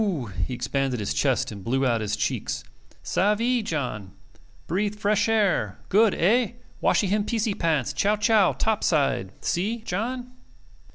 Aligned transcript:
He 0.47 0.55
expanded 0.55 0.99
his 0.99 1.13
chest 1.13 1.51
and 1.51 1.63
blew 1.63 1.85
out 1.85 2.01
his 2.01 2.15
cheeks. 2.15 2.63
"Savee, 3.03 3.61
John? 3.61 4.13
Breathe 4.65 4.95
fresh 4.95 5.29
air. 5.29 5.77
Good. 5.89 6.15
Eh? 6.15 6.53
Washee 6.81 7.05
him 7.07 7.23
piecie 7.23 7.53
pants, 7.53 7.93
chow 7.93 8.15
chow 8.15 8.53
top 8.53 8.83
side 8.83 9.31
see, 9.45 9.77
John?" 9.85 10.31